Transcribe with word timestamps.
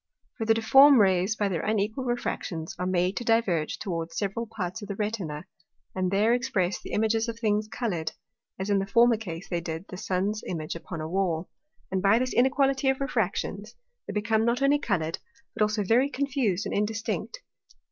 For 0.35 0.45
the 0.47 0.55
difform 0.55 0.97
Rays, 0.99 1.35
by 1.35 1.47
their 1.47 1.61
unequal 1.61 2.05
Refractions, 2.05 2.75
are 2.79 2.87
made 2.87 3.15
to 3.17 3.23
diverge 3.23 3.77
towards 3.77 4.17
several 4.17 4.47
parts 4.47 4.81
of 4.81 4.87
the 4.87 4.95
Retina, 4.95 5.45
and 5.93 6.09
there 6.09 6.33
express 6.33 6.81
the 6.81 6.89
Images 6.93 7.27
of 7.27 7.37
things 7.37 7.67
coloured, 7.67 8.13
as 8.57 8.71
in 8.71 8.79
the 8.79 8.87
former 8.87 9.15
case 9.17 9.47
they 9.47 9.61
did 9.61 9.85
the 9.89 9.97
Sun's 9.97 10.43
Image 10.47 10.73
upon 10.73 11.01
a 11.01 11.07
Wall. 11.07 11.51
And 11.91 12.01
by 12.01 12.17
this 12.17 12.33
inequality 12.33 12.89
of 12.89 12.99
Refractions, 12.99 13.75
they 14.07 14.13
become 14.13 14.43
not 14.43 14.63
only 14.63 14.79
coloured, 14.79 15.19
but 15.53 15.61
also 15.61 15.83
very 15.83 16.09
confused 16.09 16.65
and 16.65 16.73
indistinct. 16.73 17.41